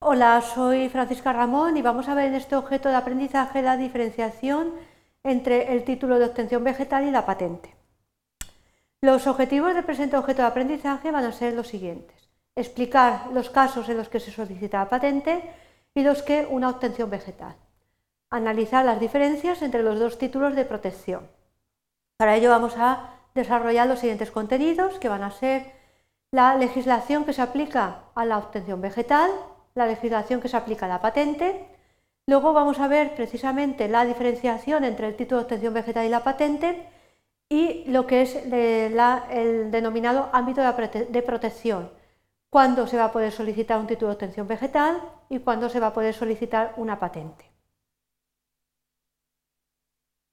Hola, 0.00 0.40
soy 0.42 0.88
Francisca 0.88 1.32
Ramón 1.32 1.76
y 1.76 1.82
vamos 1.82 2.08
a 2.08 2.14
ver 2.14 2.26
en 2.26 2.36
este 2.36 2.54
objeto 2.54 2.88
de 2.88 2.94
aprendizaje 2.94 3.62
la 3.62 3.76
diferenciación 3.76 4.72
entre 5.24 5.72
el 5.72 5.82
título 5.82 6.20
de 6.20 6.26
obtención 6.26 6.62
vegetal 6.62 7.04
y 7.04 7.10
la 7.10 7.26
patente. 7.26 7.74
Los 9.00 9.26
objetivos 9.26 9.74
del 9.74 9.84
presente 9.84 10.16
objeto 10.16 10.42
de 10.42 10.48
aprendizaje 10.48 11.10
van 11.10 11.24
a 11.24 11.32
ser 11.32 11.54
los 11.54 11.66
siguientes. 11.66 12.30
Explicar 12.54 13.26
los 13.32 13.50
casos 13.50 13.88
en 13.88 13.96
los 13.96 14.08
que 14.08 14.20
se 14.20 14.30
solicita 14.30 14.78
la 14.78 14.88
patente 14.88 15.42
y 15.96 16.04
los 16.04 16.22
que 16.22 16.46
una 16.48 16.70
obtención 16.70 17.10
vegetal. 17.10 17.56
Analizar 18.30 18.84
las 18.84 19.00
diferencias 19.00 19.62
entre 19.62 19.82
los 19.82 19.98
dos 19.98 20.16
títulos 20.16 20.54
de 20.54 20.64
protección. 20.64 21.28
Para 22.16 22.36
ello 22.36 22.50
vamos 22.50 22.76
a 22.78 23.14
desarrollar 23.34 23.88
los 23.88 23.98
siguientes 23.98 24.30
contenidos 24.30 25.00
que 25.00 25.08
van 25.08 25.24
a 25.24 25.32
ser 25.32 25.72
la 26.30 26.54
legislación 26.54 27.24
que 27.24 27.32
se 27.32 27.42
aplica 27.42 28.04
a 28.14 28.24
la 28.24 28.38
obtención 28.38 28.80
vegetal, 28.80 29.32
la 29.78 29.86
legislación 29.86 30.40
que 30.40 30.48
se 30.48 30.56
aplica 30.56 30.86
a 30.86 30.88
la 30.88 31.00
patente. 31.00 31.66
Luego 32.26 32.52
vamos 32.52 32.78
a 32.80 32.88
ver 32.88 33.14
precisamente 33.14 33.88
la 33.88 34.04
diferenciación 34.04 34.84
entre 34.84 35.08
el 35.08 35.16
título 35.16 35.38
de 35.38 35.44
obtención 35.44 35.72
vegetal 35.72 36.04
y 36.04 36.10
la 36.10 36.24
patente 36.24 36.86
y 37.48 37.84
lo 37.86 38.06
que 38.06 38.22
es 38.22 38.34
el 38.36 39.70
denominado 39.70 40.28
ámbito 40.32 40.60
de 40.60 41.22
protección, 41.22 41.90
cuándo 42.50 42.86
se 42.86 42.98
va 42.98 43.06
a 43.06 43.12
poder 43.12 43.32
solicitar 43.32 43.80
un 43.80 43.86
título 43.86 44.08
de 44.08 44.14
obtención 44.14 44.46
vegetal 44.46 45.00
y 45.30 45.38
cuándo 45.38 45.70
se 45.70 45.80
va 45.80 45.86
a 45.88 45.94
poder 45.94 46.12
solicitar 46.12 46.74
una 46.76 46.98
patente. 46.98 47.50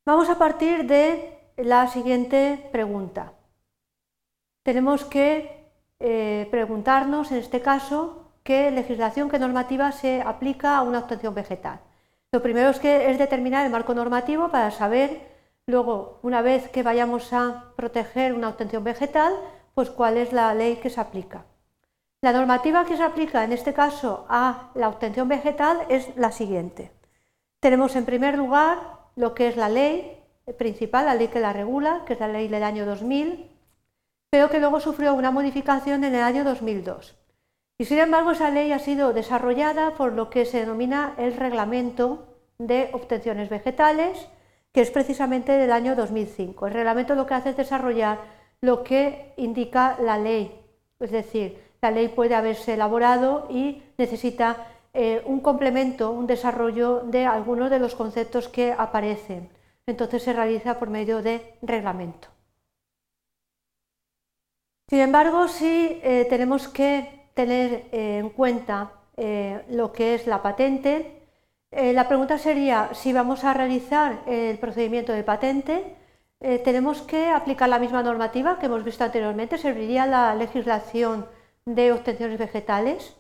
Vamos 0.06 0.30
a 0.30 0.38
partir 0.38 0.86
de 0.86 1.40
la 1.58 1.88
siguiente 1.88 2.70
pregunta. 2.72 3.34
Tenemos 4.64 5.06
que 5.06 5.72
eh, 6.00 6.48
preguntarnos, 6.52 7.32
en 7.32 7.38
este 7.38 7.62
caso, 7.62 8.25
qué 8.46 8.70
legislación, 8.70 9.28
qué 9.28 9.40
normativa 9.40 9.92
se 9.92 10.22
aplica 10.22 10.78
a 10.78 10.84
una 10.84 11.00
obtención 11.00 11.34
vegetal. 11.34 11.80
Lo 12.32 12.44
primero 12.44 12.70
es 12.70 12.80
que 12.80 13.10
es 13.10 13.18
determinar 13.18 13.66
el 13.66 13.72
marco 13.72 13.96
normativo 13.96 14.50
para 14.50 14.70
saber 14.70 15.10
luego, 15.66 16.20
una 16.22 16.44
vez 16.44 16.70
que 16.70 16.84
vayamos 16.84 17.34
a 17.34 17.74
proteger 17.76 18.34
una 18.34 18.50
obtención 18.50 18.84
vegetal, 18.84 19.34
pues 19.74 19.90
cuál 19.90 20.18
es 20.18 20.32
la 20.32 20.54
ley 20.54 20.76
que 20.76 20.92
se 20.92 21.02
aplica. 21.02 21.46
La 22.22 22.34
normativa 22.34 22.86
que 22.86 22.98
se 22.98 23.04
aplica 23.04 23.44
en 23.44 23.52
este 23.52 23.74
caso 23.74 24.28
a 24.30 24.70
la 24.76 24.90
obtención 24.90 25.28
vegetal 25.28 25.80
es 25.90 26.16
la 26.16 26.32
siguiente. 26.32 26.92
Tenemos 27.60 27.96
en 27.96 28.06
primer 28.06 28.38
lugar 28.38 28.78
lo 29.16 29.34
que 29.34 29.48
es 29.48 29.58
la 29.58 29.70
ley 29.70 30.22
principal, 30.60 31.08
la 31.08 31.16
ley 31.16 31.30
que 31.30 31.40
la 31.40 31.52
regula, 31.52 32.04
que 32.06 32.14
es 32.14 32.20
la 32.20 32.28
ley 32.28 32.48
del 32.48 32.64
año 32.64 32.86
2000, 32.86 33.50
pero 34.30 34.52
que 34.52 34.60
luego 34.60 34.80
sufrió 34.80 35.16
una 35.16 35.32
modificación 35.32 36.04
en 36.04 36.14
el 36.14 36.22
año 36.22 36.44
2002. 36.44 37.25
Y 37.78 37.86
sin 37.86 38.00
embargo, 38.00 38.32
esa 38.32 38.52
ley 38.52 38.72
ha 38.72 38.80
sido 38.80 39.12
desarrollada 39.12 39.96
por 39.96 40.14
lo 40.14 40.30
que 40.30 40.46
se 40.46 40.60
denomina 40.62 41.14
el 41.18 41.36
Reglamento 41.36 42.28
de 42.58 42.90
Obtenciones 42.94 43.50
Vegetales, 43.50 44.30
que 44.72 44.82
es 44.82 44.92
precisamente 44.92 45.52
del 45.52 45.72
año 45.72 45.96
2005. 45.96 46.68
El 46.68 46.74
reglamento 46.74 47.16
lo 47.16 47.26
que 47.26 47.34
hace 47.34 47.50
es 47.50 47.58
desarrollar 47.58 48.20
lo 48.62 48.84
que 48.84 49.34
indica 49.38 49.98
la 50.02 50.18
ley, 50.18 50.62
es 51.00 51.12
decir, 51.12 51.64
la 51.82 51.92
ley 51.92 52.08
puede 52.08 52.36
haberse 52.36 52.74
elaborado 52.74 53.48
y 53.50 53.84
necesita 53.98 54.68
eh, 54.94 55.22
un 55.26 55.40
complemento, 55.42 56.12
un 56.12 56.26
desarrollo 56.26 57.02
de 57.06 57.26
algunos 57.26 57.70
de 57.70 57.80
los 57.80 57.96
conceptos 57.96 58.48
que 58.48 58.72
aparecen. 58.72 59.50
Entonces 59.86 60.24
se 60.24 60.34
realiza 60.34 60.80
por 60.80 60.90
medio 60.90 61.22
de 61.22 61.58
reglamento. 61.62 62.30
Sin 64.90 65.00
embargo, 65.00 65.48
sí 65.48 66.00
eh, 66.04 66.26
tenemos 66.30 66.68
que 66.68 67.15
tener 67.36 67.90
eh, 67.92 68.18
en 68.18 68.30
cuenta 68.30 68.94
eh, 69.18 69.64
lo 69.70 69.92
que 69.92 70.16
es 70.16 70.26
la 70.26 70.42
patente. 70.42 71.22
Eh, 71.70 71.94
la 71.94 72.08
pregunta 72.08 72.40
sería, 72.40 72.90
si 72.94 73.14
vamos 73.14 73.44
a 73.44 73.54
realizar 73.54 74.22
el 74.26 74.58
procedimiento 74.58 75.14
de 75.14 75.24
patente, 75.24 75.96
tenemos 76.64 77.02
que 77.02 77.30
aplicar 77.30 77.70
la 77.70 77.80
misma 77.80 78.04
normativa 78.04 78.60
que 78.60 78.68
hemos 78.68 78.84
visto 78.84 79.04
anteriormente, 79.04 79.58
serviría 79.58 80.06
la 80.06 80.36
legislación 80.36 81.26
de 81.66 81.92
obtenciones 81.92 82.38
vegetales, 82.38 83.16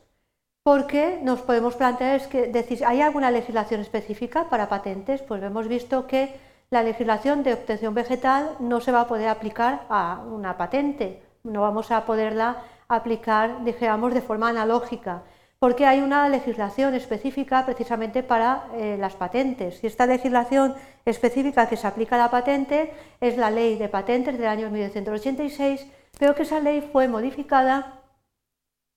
porque 0.61 1.19
nos 1.23 1.41
podemos 1.41 1.75
plantear 1.75 2.17
es 2.17 2.27
que 2.27 2.51
¿hay 2.85 3.01
alguna 3.01 3.31
legislación 3.31 3.81
específica 3.81 4.47
para 4.49 4.69
patentes? 4.69 5.23
Pues 5.23 5.41
hemos 5.41 5.67
visto 5.67 6.05
que 6.05 6.35
la 6.69 6.83
legislación 6.83 7.41
de 7.41 7.53
obtención 7.53 7.95
vegetal 7.95 8.57
no 8.59 8.79
se 8.79 8.91
va 8.91 9.01
a 9.01 9.07
poder 9.07 9.29
aplicar 9.29 9.85
a 9.89 10.21
una 10.29 10.57
patente, 10.57 11.23
no 11.43 11.61
vamos 11.61 11.89
a 11.91 12.05
poderla 12.05 12.63
aplicar, 12.88 13.63
dijéramos, 13.63 14.13
de 14.13 14.22
forma 14.22 14.50
analógica, 14.50 15.23
porque 15.59 15.85
hay 15.85 16.01
una 16.01 16.29
legislación 16.29 16.94
específica 16.94 17.66
precisamente 17.66 18.23
para 18.23 18.68
eh, 18.75 18.97
las 19.00 19.16
patentes. 19.16 19.84
Y 19.84 19.88
esta 19.88 20.06
legislación 20.06 20.75
específica 21.06 21.68
que 21.68 21.78
se 21.78 21.88
aplica 21.88 22.16
a 22.16 22.19
la 22.19 22.31
patente 22.31 22.94
es 23.22 23.38
la 23.38 23.50
ley 23.50 23.78
de 23.78 23.90
patentes 23.90 24.38
del 24.38 24.47
año 24.47 24.69
1986, 24.69 25.88
pero 26.19 26.35
que 26.35 26.44
esa 26.44 26.59
ley 26.59 26.88
fue 26.91 27.07
modificada 27.07 28.01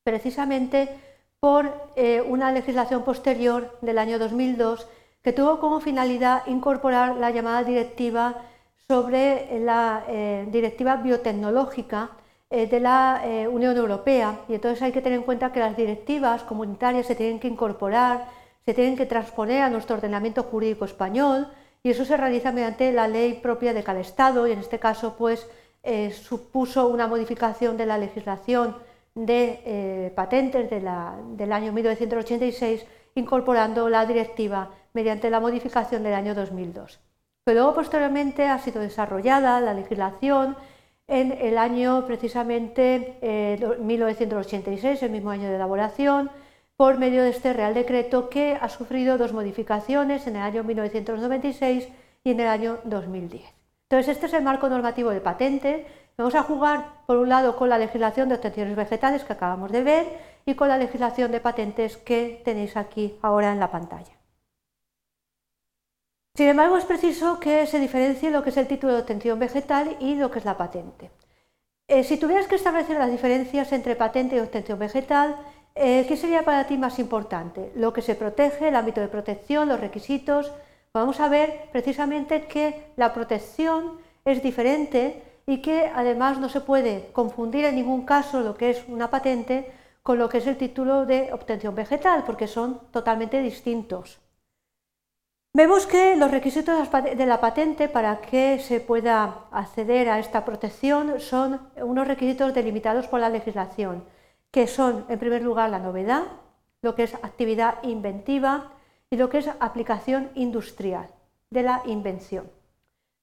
precisamente 0.04 0.88
por 1.40 1.72
eh, 1.96 2.20
una 2.22 2.50
legislación 2.50 3.04
posterior 3.04 3.78
del 3.80 3.98
año 3.98 4.18
2002 4.18 4.88
que 5.22 5.32
tuvo 5.32 5.60
como 5.60 5.80
finalidad 5.80 6.46
incorporar 6.46 7.16
la 7.16 7.30
llamada 7.30 7.62
directiva 7.62 8.36
sobre 8.88 9.60
la 9.60 10.04
eh, 10.08 10.46
directiva 10.50 10.96
biotecnológica 10.96 12.10
de 12.50 12.80
la 12.80 13.22
eh, 13.24 13.46
Unión 13.46 13.76
Europea 13.76 14.40
y 14.48 14.54
entonces 14.54 14.80
hay 14.82 14.92
que 14.92 15.02
tener 15.02 15.18
en 15.18 15.24
cuenta 15.24 15.52
que 15.52 15.60
las 15.60 15.76
directivas 15.76 16.42
comunitarias 16.44 17.06
se 17.06 17.14
tienen 17.14 17.38
que 17.38 17.48
incorporar, 17.48 18.26
se 18.64 18.72
tienen 18.72 18.96
que 18.96 19.04
transponer 19.04 19.62
a 19.62 19.70
nuestro 19.70 19.96
ordenamiento 19.96 20.42
jurídico 20.44 20.86
español 20.86 21.48
y 21.82 21.90
eso 21.90 22.04
se 22.04 22.16
realiza 22.16 22.50
mediante 22.52 22.92
la 22.92 23.06
ley 23.06 23.34
propia 23.34 23.74
de 23.74 23.82
cada 23.82 24.00
Estado 24.00 24.46
y 24.46 24.52
en 24.52 24.60
este 24.60 24.78
caso 24.78 25.14
pues 25.18 25.46
eh, 25.82 26.10
supuso 26.10 26.88
una 26.88 27.06
modificación 27.06 27.76
de 27.76 27.86
la 27.86 27.98
legislación 27.98 28.76
de 29.14 30.12
patentes 30.14 30.70
del 30.70 31.52
año 31.52 31.72
1986 31.72 32.86
incorporando 33.16 33.88
la 33.88 34.06
directiva 34.06 34.70
mediante 34.92 35.28
la 35.28 35.40
modificación 35.40 36.04
del 36.04 36.14
año 36.14 36.36
2002. 36.36 37.00
Pero 37.44 37.60
luego 37.60 37.74
posteriormente 37.74 38.46
ha 38.46 38.58
sido 38.58 38.80
desarrollada 38.80 39.60
la 39.60 39.74
legislación 39.74 40.56
en 41.08 41.32
el 41.32 41.56
año 41.56 42.04
precisamente 42.06 43.18
1986, 43.80 45.02
eh, 45.02 45.06
el 45.06 45.10
mismo 45.10 45.30
año 45.30 45.48
de 45.48 45.56
elaboración, 45.56 46.30
por 46.76 46.98
medio 46.98 47.24
de 47.24 47.30
este 47.30 47.52
Real 47.54 47.74
Decreto 47.74 48.28
que 48.28 48.56
ha 48.60 48.68
sufrido 48.68 49.18
dos 49.18 49.32
modificaciones 49.32 50.26
en 50.26 50.36
el 50.36 50.42
año 50.42 50.62
1996 50.62 51.88
y 52.22 52.30
en 52.30 52.40
el 52.40 52.46
año 52.46 52.78
2010. 52.84 53.42
Entonces, 53.90 54.14
este 54.14 54.26
es 54.26 54.34
el 54.34 54.44
marco 54.44 54.68
normativo 54.68 55.10
de 55.10 55.20
patente. 55.20 55.86
Vamos 56.18 56.34
a 56.34 56.42
jugar, 56.42 57.02
por 57.06 57.16
un 57.16 57.30
lado, 57.30 57.56
con 57.56 57.70
la 57.70 57.78
legislación 57.78 58.28
de 58.28 58.34
obtenciones 58.34 58.76
vegetales 58.76 59.24
que 59.24 59.32
acabamos 59.32 59.72
de 59.72 59.82
ver 59.82 60.06
y 60.44 60.54
con 60.54 60.68
la 60.68 60.76
legislación 60.76 61.32
de 61.32 61.40
patentes 61.40 61.96
que 61.96 62.42
tenéis 62.44 62.76
aquí 62.76 63.16
ahora 63.22 63.50
en 63.50 63.60
la 63.60 63.70
pantalla. 63.70 64.17
Sin 66.38 66.46
embargo, 66.46 66.76
es 66.76 66.84
preciso 66.84 67.40
que 67.40 67.66
se 67.66 67.80
diferencie 67.80 68.30
lo 68.30 68.44
que 68.44 68.50
es 68.50 68.56
el 68.56 68.68
título 68.68 68.92
de 68.92 69.00
obtención 69.00 69.40
vegetal 69.40 69.96
y 69.98 70.14
lo 70.14 70.30
que 70.30 70.38
es 70.38 70.44
la 70.44 70.56
patente. 70.56 71.10
Eh, 71.88 72.04
si 72.04 72.16
tuvieras 72.16 72.46
que 72.46 72.54
establecer 72.54 72.96
las 72.96 73.10
diferencias 73.10 73.72
entre 73.72 73.96
patente 73.96 74.36
y 74.36 74.38
obtención 74.38 74.78
vegetal, 74.78 75.34
eh, 75.74 76.04
¿qué 76.06 76.16
sería 76.16 76.44
para 76.44 76.68
ti 76.68 76.78
más 76.78 77.00
importante? 77.00 77.72
Lo 77.74 77.92
que 77.92 78.02
se 78.02 78.14
protege, 78.14 78.68
el 78.68 78.76
ámbito 78.76 79.00
de 79.00 79.08
protección, 79.08 79.68
los 79.68 79.80
requisitos. 79.80 80.52
Vamos 80.94 81.18
a 81.18 81.28
ver 81.28 81.70
precisamente 81.72 82.42
que 82.42 82.92
la 82.94 83.12
protección 83.12 83.98
es 84.24 84.40
diferente 84.40 85.20
y 85.44 85.60
que 85.60 85.90
además 85.92 86.38
no 86.38 86.48
se 86.48 86.60
puede 86.60 87.10
confundir 87.12 87.64
en 87.64 87.74
ningún 87.74 88.06
caso 88.06 88.42
lo 88.42 88.56
que 88.56 88.70
es 88.70 88.84
una 88.86 89.10
patente 89.10 89.72
con 90.04 90.18
lo 90.18 90.28
que 90.28 90.38
es 90.38 90.46
el 90.46 90.56
título 90.56 91.04
de 91.04 91.32
obtención 91.32 91.74
vegetal, 91.74 92.22
porque 92.24 92.46
son 92.46 92.78
totalmente 92.92 93.42
distintos. 93.42 94.20
Vemos 95.58 95.86
que 95.86 96.14
los 96.14 96.30
requisitos 96.30 96.88
de 96.88 97.26
la 97.26 97.40
patente 97.40 97.88
para 97.88 98.20
que 98.20 98.60
se 98.60 98.78
pueda 98.78 99.48
acceder 99.50 100.08
a 100.08 100.20
esta 100.20 100.44
protección 100.44 101.18
son 101.18 101.60
unos 101.82 102.06
requisitos 102.06 102.54
delimitados 102.54 103.08
por 103.08 103.18
la 103.18 103.28
legislación, 103.28 104.04
que 104.52 104.68
son, 104.68 105.04
en 105.08 105.18
primer 105.18 105.42
lugar, 105.42 105.68
la 105.70 105.80
novedad, 105.80 106.22
lo 106.80 106.94
que 106.94 107.02
es 107.02 107.14
actividad 107.14 107.82
inventiva 107.82 108.70
y 109.10 109.16
lo 109.16 109.28
que 109.30 109.38
es 109.38 109.50
aplicación 109.58 110.30
industrial 110.36 111.10
de 111.50 111.64
la 111.64 111.82
invención. 111.86 112.48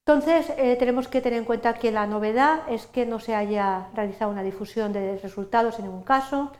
Entonces, 0.05 0.51
eh, 0.57 0.75
tenemos 0.75 1.07
que 1.07 1.21
tener 1.21 1.39
en 1.39 1.45
cuenta 1.45 1.75
que 1.75 1.93
la 1.93 2.05
novedad 2.05 2.63
es 2.67 2.85
que 2.85 3.05
no 3.05 3.21
se 3.21 3.33
haya 3.33 3.87
realizado 3.93 4.29
una 4.29 4.43
difusión 4.43 4.91
de 4.91 5.19
resultados 5.19 5.79
en 5.79 5.85
ningún 5.85 6.03
caso, 6.03 6.51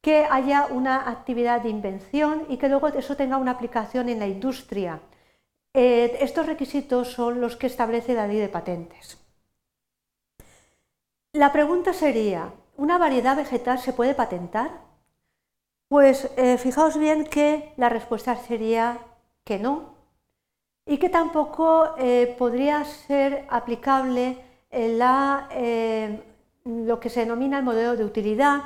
que 0.00 0.26
haya 0.30 0.68
una 0.70 1.10
actividad 1.10 1.60
de 1.60 1.68
invención 1.68 2.46
y 2.48 2.56
que 2.56 2.70
luego 2.70 2.88
eso 2.88 3.14
tenga 3.14 3.36
una 3.36 3.50
aplicación 3.50 4.08
en 4.08 4.20
la 4.20 4.26
industria. 4.26 5.02
Eh, 5.80 6.24
estos 6.24 6.44
requisitos 6.46 7.12
son 7.12 7.40
los 7.40 7.54
que 7.54 7.68
establece 7.68 8.12
la 8.12 8.26
ley 8.26 8.38
de 8.38 8.48
patentes. 8.48 9.16
La 11.32 11.52
pregunta 11.52 11.92
sería, 11.92 12.52
¿una 12.76 12.98
variedad 12.98 13.36
vegetal 13.36 13.78
se 13.78 13.92
puede 13.92 14.16
patentar? 14.16 14.70
Pues 15.86 16.32
eh, 16.36 16.58
fijaos 16.58 16.98
bien 16.98 17.24
que 17.26 17.74
la 17.76 17.88
respuesta 17.88 18.34
sería 18.34 18.98
que 19.44 19.60
no 19.60 19.94
y 20.84 20.98
que 20.98 21.10
tampoco 21.10 21.94
eh, 21.96 22.34
podría 22.36 22.84
ser 22.84 23.46
aplicable 23.48 24.36
eh, 24.72 26.20
lo 26.64 26.98
que 26.98 27.08
se 27.08 27.20
denomina 27.20 27.58
el 27.58 27.64
modelo 27.64 27.96
de 27.96 28.04
utilidad 28.04 28.62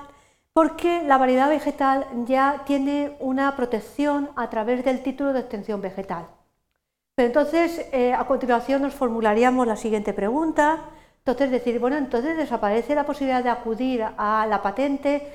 porque 0.54 1.02
la 1.02 1.18
variedad 1.18 1.50
vegetal 1.50 2.06
ya 2.24 2.62
tiene 2.64 3.18
una 3.20 3.54
protección 3.54 4.30
a 4.34 4.48
través 4.48 4.82
del 4.82 5.02
título 5.02 5.34
de 5.34 5.40
extensión 5.40 5.82
vegetal. 5.82 6.26
Pero 7.14 7.26
entonces, 7.26 7.86
a 8.16 8.24
continuación 8.26 8.82
nos 8.82 8.94
formularíamos 8.94 9.66
la 9.66 9.76
siguiente 9.76 10.12
pregunta. 10.12 10.90
Entonces, 11.18 11.50
decir, 11.50 11.78
bueno, 11.78 11.96
entonces 11.96 12.36
desaparece 12.36 12.94
la 12.94 13.04
posibilidad 13.04 13.44
de 13.44 13.50
acudir 13.50 14.02
a 14.02 14.46
la 14.48 14.62
patente 14.62 15.30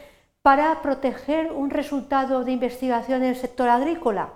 para 0.47 0.81
proteger 0.81 1.51
un 1.51 1.69
resultado 1.69 2.45
de 2.45 2.53
investigación 2.53 3.21
en 3.21 3.31
el 3.31 3.35
sector 3.35 3.67
agrícola? 3.67 4.29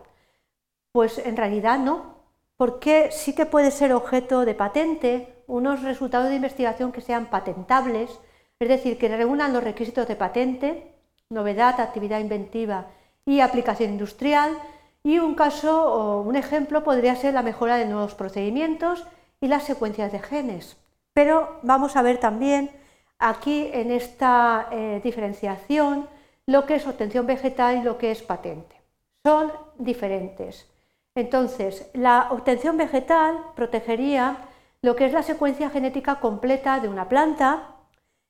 Pues 0.91 1.17
en 1.19 1.38
realidad 1.38 1.79
no, 1.79 2.17
porque 2.57 3.11
sí 3.11 3.33
que 3.33 3.45
puede 3.45 3.71
ser 3.71 3.93
objeto 3.93 4.43
de 4.43 4.53
patente 4.53 5.43
unos 5.47 5.83
resultados 5.83 6.27
de 6.27 6.35
investigación 6.35 6.91
que 6.91 6.99
sean 6.99 7.27
patentables, 7.27 8.19
es 8.59 8.67
decir, 8.67 8.97
que 8.97 9.07
reúnan 9.07 9.53
los 9.53 9.63
requisitos 9.63 10.05
de 10.05 10.17
patente, 10.17 10.95
novedad, 11.29 11.79
actividad 11.79 12.19
inventiva 12.19 12.88
y 13.25 13.39
aplicación 13.39 13.91
industrial, 13.91 14.57
y 15.03 15.19
un 15.19 15.36
caso 15.36 15.94
o 15.94 16.21
un 16.21 16.36
ejemplo 16.36 16.83
podría 16.83 17.15
ser 17.15 17.33
la 17.33 17.42
mejora 17.42 17.77
de 17.77 17.86
nuevos 17.86 18.13
procedimientos 18.15 19.06
y 19.39 19.48
las 19.48 19.63
secuencias 19.63 20.12
de 20.12 20.19
genes. 20.19 20.77
Pero 21.13 21.59
vamos 21.63 21.95
a 21.95 22.01
ver 22.01 22.19
también 22.19 22.71
aquí 23.19 23.69
en 23.74 23.92
esta 23.92 24.68
eh, 24.71 25.01
diferenciación 25.03 26.07
lo 26.45 26.65
que 26.65 26.75
es 26.75 26.88
obtención 26.88 27.25
vegetal 27.25 27.77
y 27.77 27.83
lo 27.83 27.98
que 27.98 28.12
es 28.12 28.21
patente. 28.21 28.75
Son 29.24 29.51
diferentes. 29.77 30.68
Entonces, 31.15 31.89
la 31.94 32.27
obtención 32.31 32.77
vegetal 32.77 33.38
protegería 33.56 34.38
lo 34.81 34.95
que 34.95 35.06
es 35.06 35.13
la 35.13 35.24
secuencia 35.24 35.69
genética 35.69 36.19
completa 36.19 36.80
de 36.80 36.88
una 36.88 37.07
planta 37.07 37.75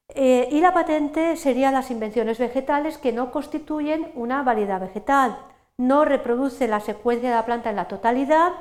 eh, 0.10 0.50
y 0.52 0.60
la 0.60 0.74
patente 0.74 1.38
serían 1.38 1.74
las 1.74 1.92
invenciones 1.92 2.38
vegetales 2.38 2.98
que 2.98 3.14
no 3.14 3.32
constituyen 3.32 4.12
una 4.16 4.44
variedad 4.44 4.82
vegetal, 4.82 5.38
no 5.81 6.06
reproduce 6.06 6.68
la 6.68 6.80
secuencia 6.80 7.30
de 7.30 7.36
la 7.36 7.45
planta 7.45 7.72
en 7.72 7.75
la 7.75 7.88
totalidad 7.88 8.51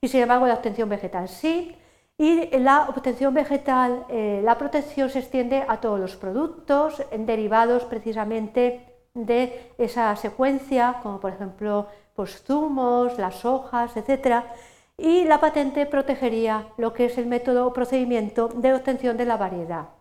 y 0.00 0.08
sin 0.08 0.20
embargo 0.20 0.46
la 0.46 0.54
obtención 0.54 0.88
vegetal 0.88 1.28
sí, 1.28 1.76
y 2.16 2.56
la 2.58 2.88
obtención 2.88 3.32
vegetal, 3.32 4.04
eh, 4.08 4.40
la 4.44 4.58
protección 4.58 5.08
se 5.08 5.20
extiende 5.20 5.64
a 5.66 5.80
todos 5.80 6.00
los 6.00 6.16
productos 6.16 7.02
derivados 7.16 7.84
precisamente 7.84 8.86
de 9.14 9.72
esa 9.78 10.14
secuencia, 10.16 10.96
como 11.02 11.20
por 11.20 11.32
ejemplo 11.32 11.86
pues, 12.14 12.42
zumos, 12.42 13.18
las 13.18 13.44
hojas, 13.44 13.96
etc. 13.96 14.42
Y 14.96 15.24
la 15.24 15.38
patente 15.38 15.86
protegería 15.86 16.66
lo 16.76 16.92
que 16.92 17.06
es 17.06 17.18
el 17.18 17.26
método 17.26 17.66
o 17.66 17.72
procedimiento 17.72 18.48
de 18.48 18.74
obtención 18.74 19.16
de 19.16 19.24
la 19.24 19.36
variedad. 19.36 19.97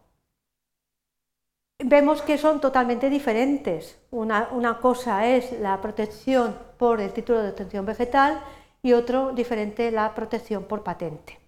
Vemos 1.83 2.23
que 2.23 2.39
son 2.39 2.59
totalmente 2.59 3.07
diferentes. 3.09 3.99
Una, 4.09 4.49
una 4.51 4.79
cosa 4.79 5.27
es 5.27 5.51
la 5.59 5.79
protección 5.79 6.57
por 6.77 6.99
el 6.99 7.13
título 7.13 7.43
de 7.43 7.49
obtención 7.49 7.85
vegetal 7.85 8.41
y 8.81 8.93
otro 8.93 9.31
diferente 9.31 9.91
la 9.91 10.15
protección 10.15 10.63
por 10.63 10.83
patente. 10.83 11.39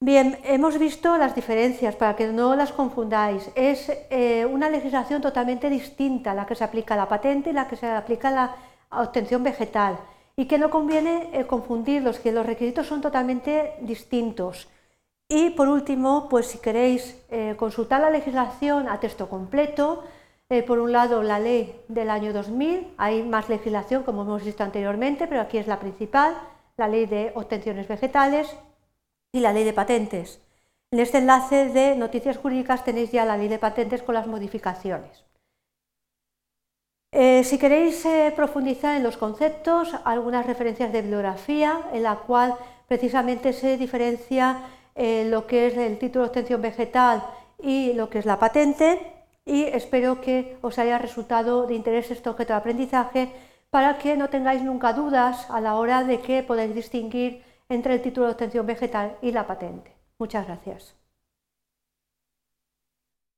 Bien, 0.00 0.40
hemos 0.42 0.76
visto 0.80 1.16
las 1.16 1.36
diferencias 1.36 1.94
para 1.94 2.16
que 2.16 2.26
no 2.26 2.56
las 2.56 2.72
confundáis. 2.72 3.48
Es 3.54 3.88
eh, 4.10 4.44
una 4.44 4.68
legislación 4.68 5.22
totalmente 5.22 5.70
distinta 5.70 6.34
la 6.34 6.44
que 6.44 6.56
se 6.56 6.64
aplica 6.64 6.94
a 6.94 6.96
la 6.96 7.08
patente 7.08 7.50
y 7.50 7.52
la 7.52 7.68
que 7.68 7.76
se 7.76 7.86
aplica 7.86 8.28
a 8.28 8.32
la 8.32 8.56
obtención 8.90 9.44
vegetal 9.44 10.00
y 10.34 10.46
que 10.46 10.58
no 10.58 10.70
conviene 10.70 11.30
eh, 11.32 11.46
confundirlos, 11.46 12.18
que 12.18 12.32
los 12.32 12.44
requisitos 12.44 12.88
son 12.88 13.00
totalmente 13.00 13.74
distintos. 13.82 14.66
Y 15.34 15.50
por 15.50 15.68
último, 15.68 16.28
pues 16.28 16.46
si 16.46 16.58
queréis 16.58 17.16
eh, 17.30 17.54
consultar 17.56 18.00
la 18.02 18.10
legislación 18.10 18.88
a 18.88 19.00
texto 19.00 19.28
completo, 19.28 20.04
por 20.66 20.78
un 20.80 20.92
lado 20.92 21.22
la 21.22 21.38
ley 21.40 21.80
del 21.88 22.10
año 22.10 22.34
2000, 22.34 22.92
hay 22.98 23.22
más 23.22 23.48
legislación 23.48 24.02
como 24.02 24.20
hemos 24.20 24.44
visto 24.44 24.62
anteriormente, 24.62 25.26
pero 25.26 25.40
aquí 25.40 25.56
es 25.56 25.66
la 25.66 25.80
principal, 25.80 26.36
la 26.76 26.88
ley 26.88 27.06
de 27.06 27.32
obtenciones 27.34 27.88
vegetales, 27.88 28.54
y 29.32 29.40
la 29.40 29.52
ley 29.52 29.64
de 29.64 29.72
patentes. 29.72 30.40
En 30.90 31.00
este 31.00 31.18
enlace 31.18 31.70
de 31.70 31.96
noticias 31.96 32.36
jurídicas 32.36 32.84
tenéis 32.84 33.10
ya 33.10 33.24
la 33.24 33.38
ley 33.38 33.48
de 33.48 33.58
patentes 33.58 34.02
con 34.02 34.14
las 34.14 34.26
modificaciones. 34.26 35.24
Eh, 37.12 37.44
si 37.44 37.58
queréis 37.58 38.04
eh, 38.04 38.32
profundizar 38.36 38.96
en 38.96 39.02
los 39.02 39.16
conceptos, 39.16 39.94
algunas 40.04 40.46
referencias 40.46 40.92
de 40.92 41.02
bibliografía 41.02 41.80
en 41.92 42.02
la 42.02 42.16
cual 42.16 42.54
precisamente 42.88 43.52
se 43.52 43.78
diferencia 43.78 44.62
eh, 44.94 45.26
lo 45.28 45.46
que 45.46 45.66
es 45.66 45.76
el 45.76 45.98
título 45.98 46.24
de 46.24 46.28
obtención 46.28 46.62
vegetal 46.62 47.24
y 47.62 47.92
lo 47.94 48.08
que 48.10 48.18
es 48.18 48.26
la 48.26 48.38
patente 48.38 49.00
y 49.44 49.64
espero 49.64 50.20
que 50.20 50.56
os 50.62 50.78
haya 50.78 50.98
resultado 50.98 51.66
de 51.66 51.74
interés 51.74 52.10
este 52.10 52.28
objeto 52.28 52.52
de 52.52 52.58
aprendizaje 52.58 53.32
para 53.70 53.98
que 53.98 54.16
no 54.16 54.28
tengáis 54.28 54.62
nunca 54.62 54.92
dudas 54.92 55.50
a 55.50 55.60
la 55.60 55.76
hora 55.76 56.04
de 56.04 56.20
que 56.20 56.42
podáis 56.42 56.74
distinguir 56.74 57.42
entre 57.68 57.94
el 57.94 58.02
título 58.02 58.26
de 58.26 58.32
obtención 58.32 58.66
vegetal 58.66 59.16
y 59.22 59.32
la 59.32 59.46
patente. 59.46 59.96
Muchas 60.18 60.46
gracias. 60.46 61.01